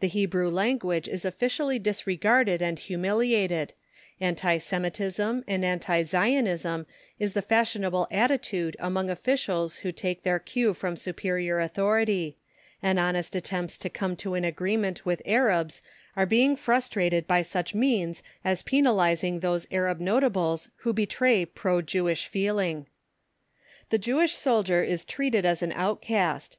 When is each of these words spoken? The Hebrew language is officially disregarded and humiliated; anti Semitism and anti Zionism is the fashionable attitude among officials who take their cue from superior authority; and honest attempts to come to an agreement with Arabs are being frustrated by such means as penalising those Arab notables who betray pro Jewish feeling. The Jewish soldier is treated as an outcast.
The 0.00 0.06
Hebrew 0.06 0.50
language 0.50 1.08
is 1.08 1.24
officially 1.24 1.78
disregarded 1.78 2.60
and 2.60 2.78
humiliated; 2.78 3.72
anti 4.20 4.58
Semitism 4.58 5.42
and 5.48 5.64
anti 5.64 6.02
Zionism 6.02 6.84
is 7.18 7.32
the 7.32 7.40
fashionable 7.40 8.06
attitude 8.10 8.76
among 8.78 9.08
officials 9.08 9.78
who 9.78 9.90
take 9.90 10.24
their 10.24 10.38
cue 10.38 10.74
from 10.74 10.98
superior 10.98 11.58
authority; 11.58 12.36
and 12.82 12.98
honest 12.98 13.34
attempts 13.34 13.78
to 13.78 13.88
come 13.88 14.14
to 14.16 14.34
an 14.34 14.44
agreement 14.44 15.06
with 15.06 15.22
Arabs 15.24 15.80
are 16.16 16.26
being 16.26 16.54
frustrated 16.54 17.26
by 17.26 17.40
such 17.40 17.74
means 17.74 18.22
as 18.44 18.62
penalising 18.62 19.40
those 19.40 19.66
Arab 19.70 20.00
notables 20.00 20.68
who 20.80 20.92
betray 20.92 21.46
pro 21.46 21.80
Jewish 21.80 22.26
feeling. 22.26 22.88
The 23.88 23.96
Jewish 23.96 24.34
soldier 24.34 24.82
is 24.82 25.06
treated 25.06 25.46
as 25.46 25.62
an 25.62 25.72
outcast. 25.74 26.58